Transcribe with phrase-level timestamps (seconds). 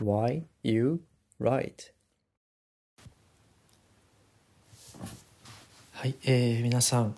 [0.00, 1.02] Why You
[1.38, 1.92] Write?
[5.92, 7.14] はい、えー、皆さん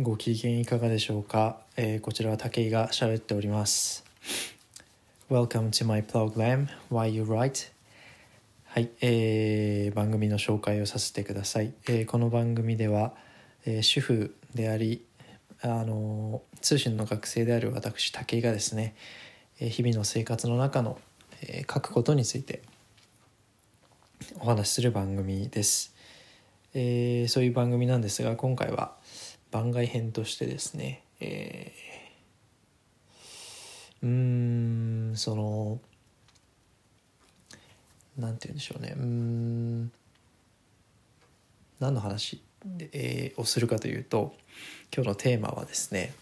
[0.00, 4.04] ご機嫌いかがでしょうか、えー、こちらは武井が喋っております。
[5.30, 7.70] Welcome to my program Why You Write?
[8.68, 13.12] はい、えー、番組の紹介をさせてください、えー、この番組では、
[13.66, 15.04] えー、主婦であり
[15.60, 18.94] あの通信の学生である私武井がですね
[19.58, 20.98] 日々の生活の中の
[21.42, 22.62] え書くことについて
[24.40, 25.94] お話しする番組です、
[26.74, 28.94] えー、そういう番組なんですが今回は
[29.50, 35.80] 番外編としてですね、えー、うんその
[38.18, 39.92] なんて言うんでしょうねうん
[41.80, 44.34] 何の話で、えー、をするかというと
[44.94, 46.14] 今日のテーマはですね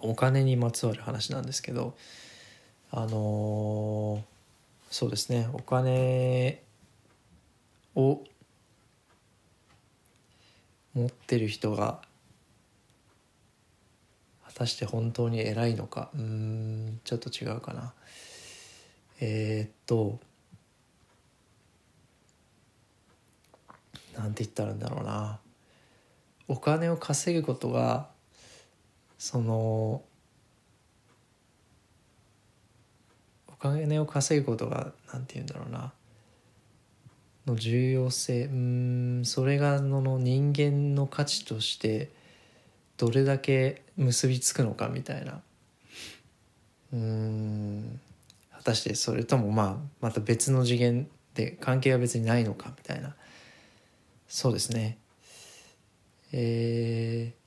[0.00, 1.94] お金にまつわる話なんですけど
[2.94, 4.22] あの、
[4.90, 5.48] そうですね。
[5.54, 6.62] お金
[7.94, 8.22] を
[10.92, 12.02] 持ってる人が
[14.44, 16.10] 果たして本当に偉いのか。
[16.14, 17.94] うんちょっと違うかな。
[19.20, 20.20] えー、っと
[24.14, 25.40] なんて言ったらいいんだろうな。
[26.46, 28.10] お金を稼ぐことが
[29.16, 30.02] その
[33.70, 35.92] 金を稼ぐことが何て言うんだろうな
[37.46, 38.44] の重要性。
[38.44, 42.10] うんそれがの人間の価値として
[42.96, 45.40] どれだけ結びつくのかみたいな。
[46.92, 48.00] うん
[48.52, 53.14] 果たしてそれともまあまた別の次元で関係は別にないのかみたいな。
[54.28, 54.98] そうですね。
[56.32, 57.41] えー、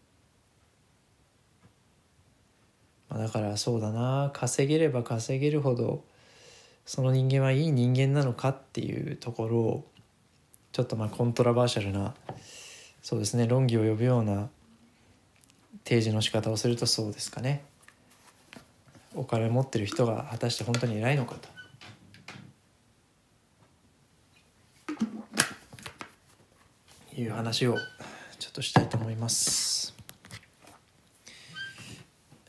[3.09, 6.03] まあ、だからそうだな稼げれば稼げるほど
[6.86, 9.85] その人間はいい人間なのかっていうところを
[10.72, 12.13] ちょっとまあコントラバーシャルな
[13.02, 14.50] そうですね論議を呼ぶような
[15.84, 17.63] 提示の仕方をするとそうですかね
[19.13, 21.56] お金持ってる人が果たして本当に偉いのかと。
[27.18, 27.78] いう話を
[28.40, 29.94] ちょっとしたいと思います。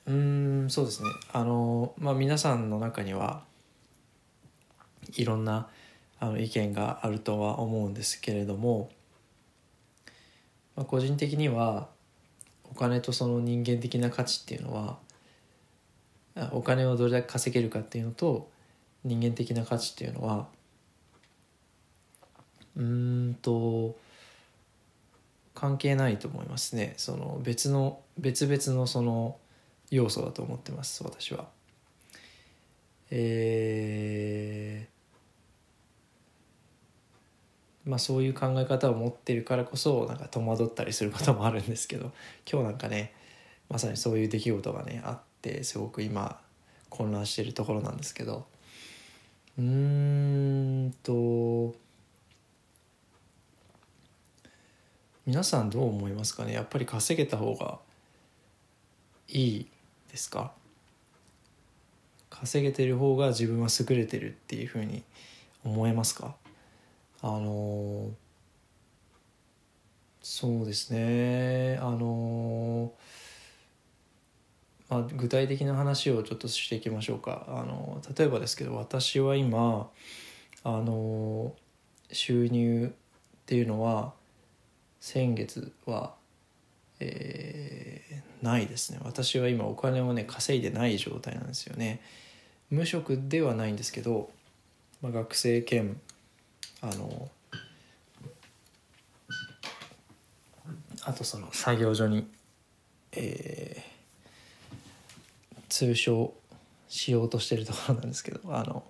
[0.06, 1.08] うんそうですね。
[1.32, 3.42] あのまあ皆さんの中には
[5.16, 5.68] いろんな
[6.18, 8.90] あの意見があるとは思うんですけれども、
[10.76, 11.88] まあ、個人的には
[12.64, 14.98] お金とその人間的な価値っていうのは
[16.52, 18.50] お金をどれだけ稼げるかっていうのと
[19.04, 20.46] 人間的な価値っていうのは
[22.76, 23.96] うんと
[25.54, 26.94] 関係ないと思いますね。
[26.98, 29.38] その別の別々のその
[29.90, 31.48] 要素だと思ってます私は。
[33.10, 34.96] えー
[37.88, 42.10] まあ、そういう考え方を持ってるからこそなんか戸惑ったりすることもあるんですけど
[42.50, 43.14] 今日なんかね
[43.68, 46.40] まさにそういう出来事がねあってすごく今
[46.90, 48.44] 混乱してるところなんですけど
[49.56, 49.64] うー
[50.88, 51.76] んと
[55.24, 56.54] 皆さんどう思いますかね？
[56.54, 57.78] やっぱり稼げた方が
[59.28, 59.66] いい
[60.10, 60.52] ですか？
[62.30, 65.02] 稼げてる方が自分は優れてるっていうふうに
[65.64, 66.34] 思えますか？
[67.22, 68.10] あの
[70.22, 71.78] そうですね。
[71.80, 72.92] あの
[74.88, 77.44] まあ、具体的な話をちょっとしていきましょうか。
[77.48, 79.88] あの例えばですけど私は今
[80.62, 81.54] あの
[82.12, 84.12] 収入っていうのは
[85.00, 86.14] 先月は、
[87.00, 88.98] えー、ないですね。
[89.02, 92.00] 私は今お金をね稼いでない状態なんですよね。
[92.70, 94.30] 無職ではないんですけど、
[95.00, 96.00] まあ、学生兼
[96.80, 97.30] あの
[101.02, 102.28] あとその作業所に、
[103.12, 106.34] えー、通称
[106.88, 108.84] しようとしてるところなんですけどあの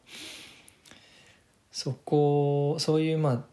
[1.71, 3.45] そこそういうまあ、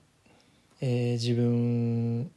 [0.80, 2.32] えー、自分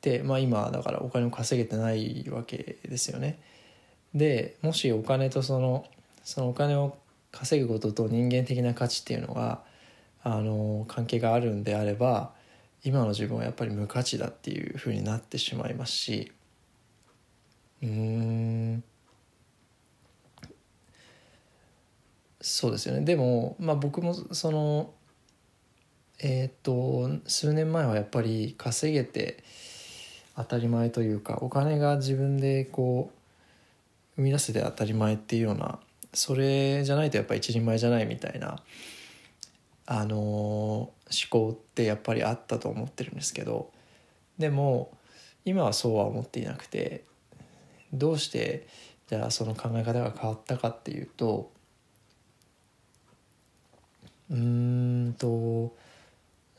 [0.00, 3.38] ってまあ今だからお金を稼げてないわけですよね。
[4.14, 5.84] でもしお金とその
[6.24, 6.96] そのお金を
[7.30, 9.62] 稼ぐことと人間的な価値っていうのが
[10.22, 12.32] あの関係があるんであれば
[12.82, 16.32] 今の自分はやっぱり無価値だっていうふうになってしまいますし。
[17.82, 18.84] うん。
[22.42, 23.02] そうですよね。
[23.02, 24.92] でも、まあ、僕もその
[26.22, 29.42] えっ、と数年前はやっぱり稼げて
[30.40, 35.78] 当たり前というかお金が自分でこう生み出せて当たり前っていうような
[36.12, 38.58] それじゃないとやっぱ一人前じゃないみたいな
[39.86, 40.92] あの思
[41.28, 43.70] 考ってやっぱりあったと思ってるんですけど
[44.38, 44.92] でも
[45.44, 47.04] 今はそうは思っていなくて
[47.92, 48.66] どうして
[49.08, 51.50] じゃあその考え方が変わったかっていうと
[54.30, 55.74] うーんと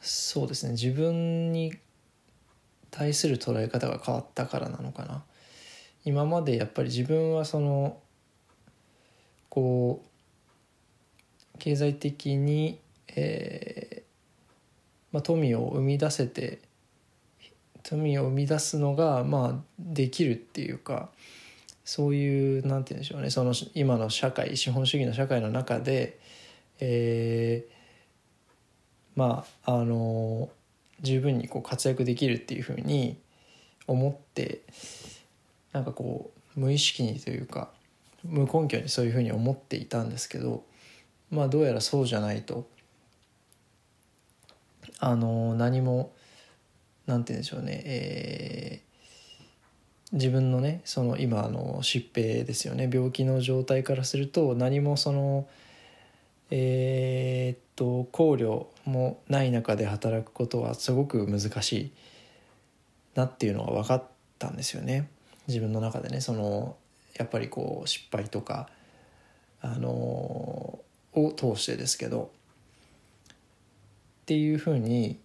[0.02, 1.74] そうですね自分に
[2.92, 5.24] 対する捉え方が変わったからなのかな。
[6.04, 7.98] 今までやっぱり自分はその
[9.50, 12.80] こう経済的に、
[13.16, 14.02] えー
[15.12, 16.60] まあ、富を生み出せて
[17.84, 21.10] 富を生み出すのがまあできるっていうか
[21.84, 23.30] そういうなんて言うんでしょうね。
[23.30, 26.20] その今の社会資本主義の社会の中で、
[26.80, 30.50] えー、まああの
[31.02, 33.18] 十分にこう活躍できるっていうふうに
[33.88, 34.62] 思って
[35.74, 37.70] なんかこう無意識にというか
[38.24, 40.64] 無根拠にそういうふうに思っていたんですけど
[41.30, 42.68] まあどうやらそうじゃないと
[45.00, 46.14] あの何も
[47.08, 52.90] なんて言うんでしょうね、えー、自分のねその今あの疾病ですよね。
[52.92, 55.48] 病気の状態からすると何もその
[56.52, 61.92] えー、っと考慮もない中で働くことはすごく難しい
[63.16, 64.04] なっていうのが分かっ
[64.38, 65.10] たんですよね。
[65.48, 66.22] 自分の中でね。
[66.22, 66.76] その
[67.16, 68.70] やっぱりこう失敗とか
[69.62, 70.84] あのを
[71.36, 72.32] 通してですけど。
[74.22, 75.20] っていうふうに、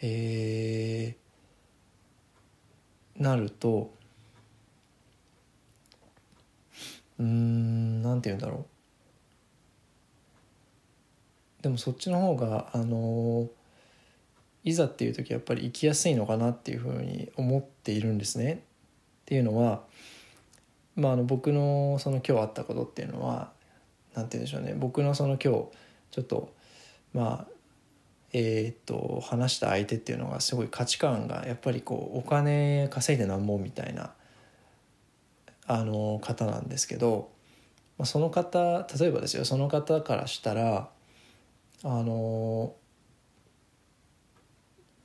[0.00, 3.94] えー、なると
[7.18, 8.77] うんなんて言うんだろう。
[11.62, 13.48] でもそっちの方があの
[14.64, 18.52] いざっていう時やっぱり生きやすいのかなっていうふうに思っているんですね。
[18.52, 18.58] っ
[19.24, 19.82] ていうのは
[20.98, 23.52] まあ、あの僕のその今日あったことっていうのは
[24.14, 25.68] 何て言うんでしょうね僕のその今日
[26.10, 26.52] ちょっと
[27.14, 27.52] まあ
[28.32, 34.12] えー、っと話した相手っていうのがすごい価値観がやっぱりこうお金稼いでなんぼみたいな
[35.68, 37.30] あの方なんですけど、
[37.96, 40.88] まあ、その方例えばですよその方からしたら
[41.84, 42.74] あの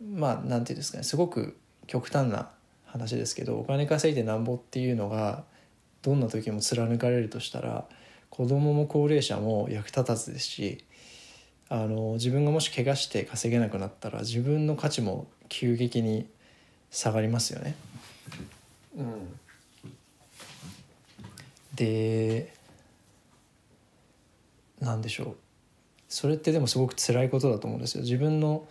[0.01, 2.49] まあなんていうんですかねすごく極端な
[2.85, 5.43] 話ですけどお金稼いでなんぼっていうのが
[6.01, 7.85] どんな時も貫かれるとしたら
[8.29, 10.83] 子供も高齢者も役立たずですし
[11.69, 16.27] あの自分がもし怪我して稼げなくなったら自分の価値も急激に
[16.91, 17.75] 下がりますよね。
[18.95, 19.39] うん、
[21.73, 22.53] で
[24.79, 25.42] なんでしょう
[26.13, 28.03] それってでもすごく辛いことだと思うんですよ。
[28.03, 28.67] 自分の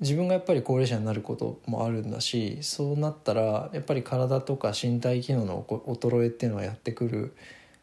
[0.00, 7.34] 自分がやっぱり高齢者になることもあるんだしそうなったらやっぱり体とか身体機能の衰えっていうのはやってくる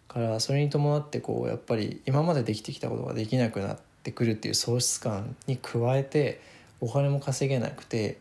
[0.08, 6.40] からそれに伴ってこうやっぱり今までできてきたことができなくなってくるっていう喪失感に加えて
[6.80, 8.20] お金も稼げなくて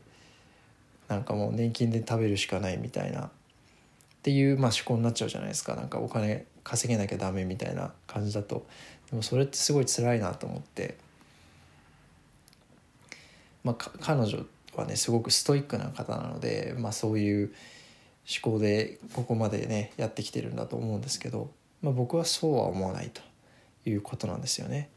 [1.08, 3.30] なんかもう年金で食べるしかないみたいなっ
[4.22, 8.66] ていうまあ思考になっちゃうじゃないですかなんかお金稼げなきゃダメみたいな感じだと
[9.10, 11.02] でもそれってすごい辛いなと思って。
[13.62, 14.44] まあ、彼女
[14.76, 17.54] はねすごくストイックな方なので、まあ、そういう
[18.42, 23.22] 思考でここまでねやってきてるんだと思うんですけど、まあ、僕はそうは思わないと
[23.88, 24.90] いうことなんですよね。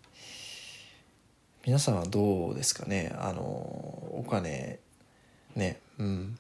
[1.65, 3.15] 皆さんはどうですかね？
[3.17, 4.79] あのお金
[5.55, 6.37] ねうん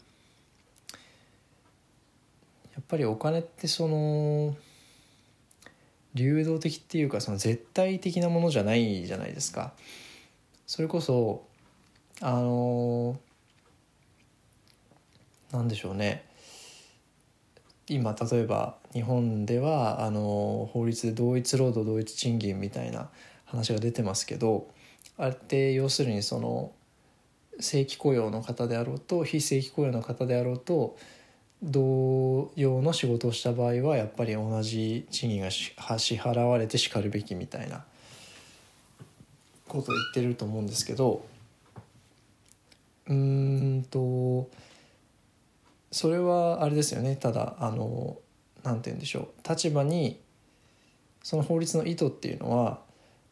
[2.73, 4.53] やっぱりお金ってその
[6.17, 9.73] 流動的っていうかその絶対的なものじゃないじゃないですか。
[10.65, 11.45] それこそ
[12.21, 13.17] あの
[15.51, 16.25] なんでしょうね。
[17.89, 23.09] 今例えば日本ではあの法律で同一労働同一賃金みたいな
[23.45, 24.67] 話が出てますけど
[25.17, 26.73] あれって要するにその
[27.59, 30.97] 正規雇用の方であろうと非正規雇用の方であろうと
[31.63, 35.73] 同様の仕事をした場合はやっぱり同じ賃金が支
[36.15, 37.83] 払われてしかるべきみたいな
[39.67, 41.25] ことを言ってると思うんですけど
[43.07, 44.49] うんと
[45.91, 47.15] それはあれですよね。
[47.15, 48.17] ただあの
[48.63, 49.49] 何て言うんでしょう。
[49.49, 50.19] 立場に
[51.23, 52.81] その法律の意図っていうのは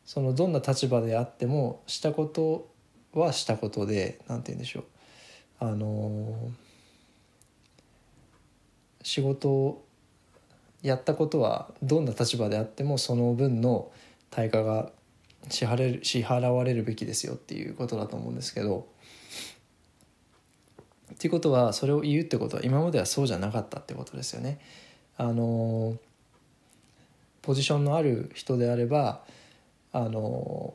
[0.06, 2.70] そのどんな立場であってもしたこと
[3.14, 4.84] はしたことで何て言うんでしょう。
[5.60, 6.52] あの
[9.06, 9.86] 仕事を
[10.82, 13.92] やったことはどんな立場であってもその分の
[14.32, 14.90] 対価が
[15.48, 18.88] 支払支払われるべきですよっていうことだと思うんですけど
[21.14, 24.60] っていうことはそれを言うってことは今まではそうじゃなかったってことですよね。
[25.18, 25.96] あの
[27.44, 29.22] ポジションのある人であれば
[29.94, 30.74] あの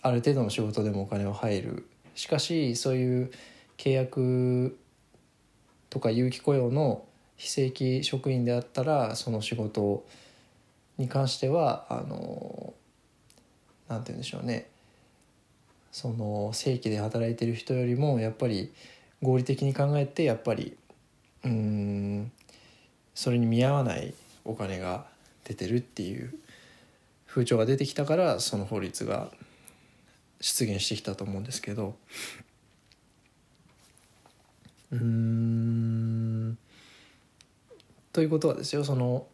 [0.00, 3.30] ある程度の仕事でもお金は入るしかしそういう
[3.76, 4.78] 契約
[5.90, 7.04] とか有期雇用の
[7.36, 10.04] 非正規職員であったらその仕事
[10.98, 12.74] に関してはあの
[13.88, 14.68] なんて言うんでしょうね。
[15.90, 18.72] その正規で働いてる人よりもやっぱり
[19.22, 20.76] 合理的に考えてやっぱり
[21.44, 22.30] うん
[23.12, 25.06] それに見合わないお金が
[25.42, 26.32] 出てるっていう
[27.26, 29.32] 風潮が出てきたからその法律が
[30.40, 31.96] 出現してきたと思うんですけど。
[34.92, 36.58] うん。
[38.12, 39.26] ということはですよその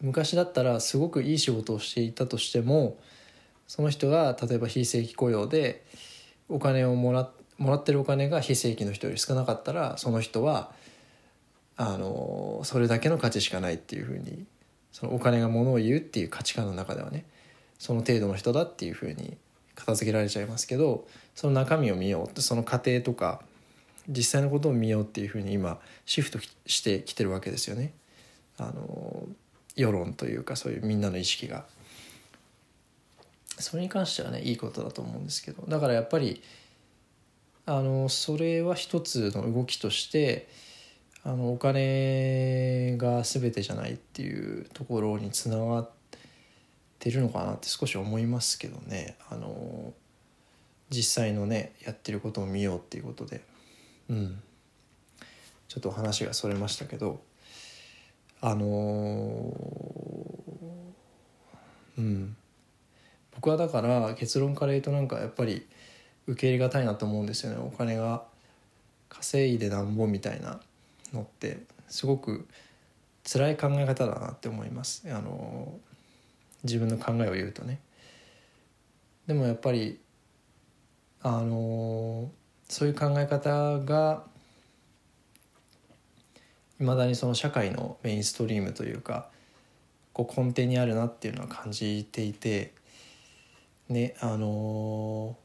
[0.00, 2.98] 昔だったらすごくいい仕事をしていたとしても
[3.66, 5.84] その人が例えば非正規雇用で
[6.48, 10.70] お金をもらもらってるお金が非正規の人より少なかったらその人は
[11.78, 14.44] あのそれだけの価値しかないっていうふうに
[14.92, 17.24] そのお金がものを言うっていう価値観の中ではね
[17.78, 19.36] その程度の人だっていうふうに
[19.74, 23.40] 片付けられちゃいますけどその中身を見ようってその過程とか
[24.08, 27.92] 実際のことを見ようっていうふうに今シフトしてきてるわけですよね。
[28.58, 29.26] あの
[29.74, 31.66] 世論というかそういうみんなの意識が。
[33.58, 36.42] それに関してはねいいことだと思うんですけどだからやっぱり
[37.64, 40.48] あのそれは一つの動きとして
[41.24, 45.90] あのお金が全てじゃないっていうところにつながっ
[46.98, 49.92] てるのかなって少し思いますけどねあの
[50.90, 53.42] 実際のねやってることを見ようっていうことで
[54.08, 54.42] うん。
[55.68, 57.22] ちょっと話がそれましたけど
[58.40, 59.52] あの
[61.98, 62.36] うん。
[63.34, 65.66] 僕はだから結論から言うとなんかやっぱり
[66.26, 67.58] 受け入れがたいなと思うんですよね。
[67.58, 68.24] お金が
[69.08, 70.60] 稼いでなんぼみたいな
[71.12, 72.46] のってすごく
[73.30, 75.04] 辛い考え方だなって思います。
[75.12, 75.78] あの
[76.64, 77.80] 自分の考えを言うとね。
[79.26, 80.00] でもやっぱり
[81.22, 82.30] あの
[82.68, 84.24] そういう考え方が
[86.80, 89.28] いまだにその社会のメインストリームというか
[90.12, 92.72] こう根底にあるなっていうのは感じていて
[93.88, 95.36] ねあの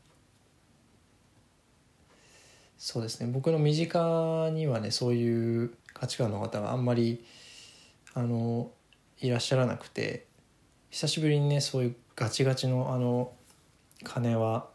[2.78, 3.32] そうですね。
[3.32, 7.24] 僕の身近にはねそういう価値観の方があんまり
[8.16, 8.72] あの
[9.20, 10.25] いらっしゃらなくて
[10.90, 13.34] 久しぶりにねそういうガチガチのあの
[14.04, 14.71] 金は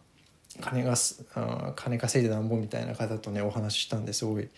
[0.60, 0.94] 金が
[1.34, 4.48] あ金稼いでなんぼみたいな方とねお話ししたんですごい。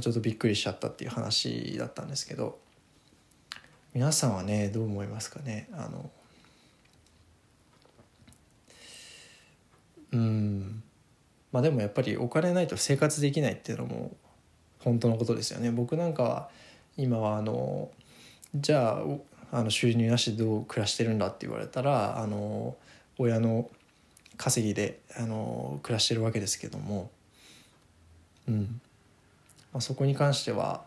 [0.00, 2.58] ちょっとびっくりしちゃったっていう話だったんですけど。
[3.92, 5.68] 皆さんはねどう思いますかね？
[5.72, 6.10] あの
[10.10, 10.82] うん。
[11.52, 14.16] まあでもやっぱりお金ないと生活できないっていうのも
[14.80, 15.70] 本当のことですよね。
[15.70, 16.50] 僕なんかは
[16.96, 17.92] 今はあの
[18.56, 18.98] じゃ
[19.52, 22.76] ああの収入なしでどう暮らしてるんだって言われたらあの
[23.18, 23.70] 親の
[24.36, 27.10] 稼ぎであの暮らしてるわけですけども、
[28.48, 28.80] うん。
[29.72, 30.84] まあ、そこに関しては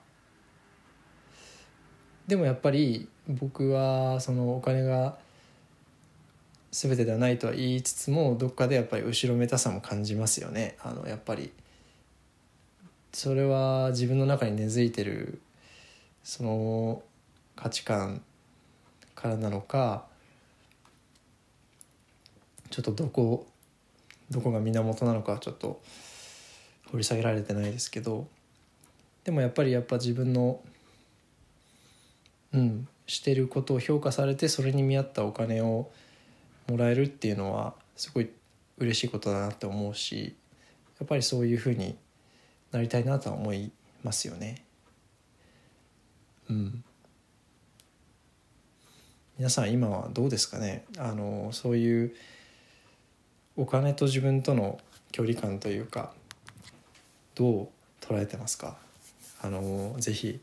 [2.27, 5.17] でもやっぱり僕はそのお金が
[6.71, 10.77] 全てではないとは言いつつもどっかでやっぱり後ろめたさも感じますよね。
[10.81, 11.51] あのやっぱり。
[13.13, 15.41] それは自分の中に根付いてる
[16.23, 17.01] その
[17.55, 18.21] 価値観
[19.15, 20.05] からなのか
[22.69, 23.47] ちょっとどこ
[24.29, 25.81] どこが源なのかちょっと
[26.91, 28.27] 掘り下げられてないですけど
[29.23, 30.61] でもやっぱりやっぱ自分の
[32.53, 35.89] うんしてることを評価されてそれに見合ったお金を
[36.67, 38.29] もらえるっていうのはすごい
[38.77, 40.35] 嬉しいことだなって思うし
[40.99, 41.97] やっぱりそういうふうに
[42.71, 43.71] なりたいなとは思い
[44.03, 44.65] ますよね。
[46.49, 46.83] うん、
[49.37, 50.85] 皆さん今はどうですかね？
[50.97, 52.15] あのそういう
[53.57, 54.79] お金と自分との
[55.11, 56.13] 距離感というか
[57.33, 57.67] どう
[58.01, 58.77] 捉えてますか？
[59.41, 60.39] あのぜひ、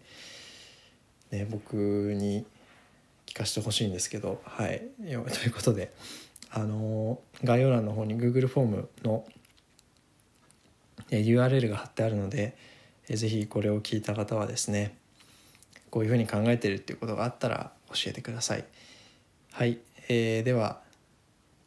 [1.30, 1.74] ね、僕
[2.16, 2.44] に
[3.26, 4.82] 聞かせてほしいんですけどはい。
[5.00, 5.16] とい
[5.48, 5.92] うことで
[6.50, 9.24] あの概要欄の方に Google フォームの
[11.10, 12.56] URL が貼ってあるので
[13.08, 14.96] 是非これを聞いた方はですね
[15.90, 18.64] こういうふうに考えてるっていうことがあったら教えてください。
[19.52, 19.78] はい、
[20.08, 20.80] えー、では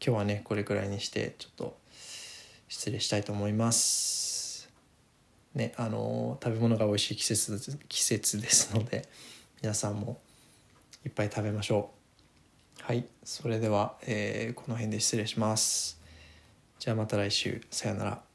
[0.04, 1.78] 今日はねこれくらいにしてちょっと
[2.68, 4.70] 失礼したいと思います。
[5.56, 9.08] ねあの食べ物が美味しい季節季節ですので
[9.62, 10.20] 皆さんも
[11.06, 11.92] いっぱい食べましょ
[12.80, 12.84] う。
[12.84, 16.00] はいそれでは、えー、この辺で失礼します。
[16.80, 17.62] じゃあまた来週。
[17.72, 18.27] さよなら。